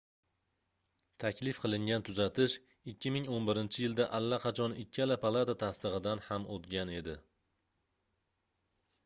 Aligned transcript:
taklif 1.23 1.57
qilingan 1.65 2.05
tuzatish 2.07 2.55
2011-yilda 2.91 4.07
allaqachon 4.21 4.75
ikkala 4.85 5.19
palata 5.27 5.57
tasdigʻidan 5.67 6.25
ham 6.31 6.49
oʻtgan 6.57 6.97
edi 7.03 7.17